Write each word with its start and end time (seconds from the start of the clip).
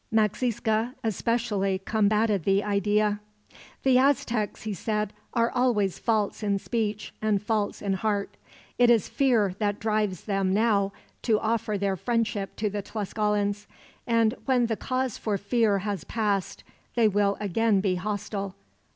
Maxixca 0.11 0.95
especially 1.03 1.77
combated 1.77 2.43
the 2.43 2.63
idea. 2.63 3.19
"The 3.83 3.99
Aztecs," 3.99 4.63
he 4.63 4.73
said, 4.73 5.13
"are 5.35 5.51
always 5.51 5.99
false 5.99 6.41
in 6.41 6.57
speech, 6.57 7.13
and 7.21 7.39
false 7.39 7.83
in 7.83 7.93
heart. 7.93 8.35
It 8.79 8.89
is 8.89 9.07
fear 9.07 9.53
that 9.59 9.79
drives 9.79 10.23
them, 10.23 10.55
now, 10.55 10.91
to 11.21 11.39
offer 11.39 11.77
their 11.77 11.97
friendship 11.97 12.55
to 12.55 12.67
the 12.67 12.81
Tlascalans; 12.81 13.67
and 14.07 14.33
when 14.45 14.65
the 14.65 14.75
cause 14.75 15.19
for 15.19 15.37
fear 15.37 15.77
has 15.77 16.03
passed, 16.03 16.63
they 16.95 17.07
will 17.07 17.37
again 17.39 17.79
be 17.79 17.93
hostile. 17.93 18.55